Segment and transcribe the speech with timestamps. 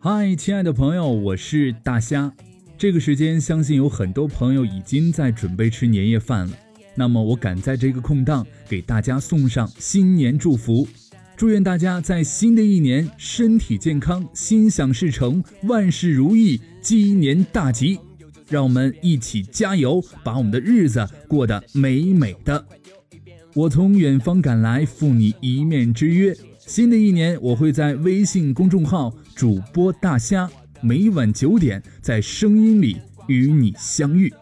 [0.00, 2.32] 嗨，亲爱的朋友，我是大虾。
[2.78, 6.52] 这个时间，相信有很多朋友已经在准备吃年夜饭了。
[6.94, 10.86] 那么，我赶在这个空档，给大家送上新年祝福，
[11.36, 17.98] 祝愿大家在新的一年身体健康，心想事成，万事如意，鸡年大吉。
[18.48, 22.64] 让我们一起加油，把我们的日子过得美美的。
[23.58, 26.32] 我从远方赶来，赴你一面之约。
[26.58, 30.48] 新的一年，我会在微信公众号主播大虾，
[30.80, 34.32] 每晚九点在声音里与你相遇。